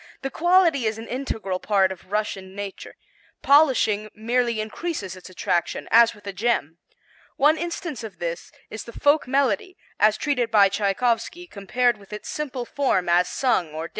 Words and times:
The 0.23 0.31
quality 0.31 0.85
is 0.87 0.97
an 0.97 1.07
integral 1.07 1.59
part 1.59 1.91
of 1.91 2.11
Russian 2.11 2.55
nature; 2.55 2.95
polishing 3.43 4.09
merely 4.15 4.59
increases 4.59 5.15
its 5.15 5.29
attraction 5.29 5.87
as 5.91 6.15
with 6.15 6.25
a 6.25 6.33
gem. 6.33 6.79
One 7.37 7.55
instance 7.55 8.03
of 8.03 8.17
this 8.17 8.51
is 8.71 8.85
the 8.85 8.93
folk 8.99 9.27
melody 9.27 9.77
as 9.99 10.17
treated 10.17 10.49
by 10.49 10.69
Tschaikowsky 10.69 11.45
compared 11.45 11.97
with 11.99 12.13
its 12.13 12.29
simple 12.29 12.65
form 12.65 13.09
as 13.09 13.27
sung 13.29 13.45
or 13.45 13.53
danced 13.53 13.73
by 13.73 13.81
the 13.81 13.81
peasant. 13.81 13.89